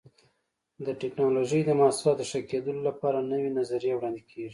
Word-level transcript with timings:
د 0.85 0.87
ټېکنالوجۍ 1.01 1.61
د 1.65 1.71
محصولاتو 1.79 2.19
د 2.19 2.21
ښه 2.29 2.39
کېدلو 2.49 2.79
لپاره 2.89 3.27
نوې 3.31 3.49
نظریې 3.59 3.93
وړاندې 3.97 4.21
کېږي. 4.29 4.49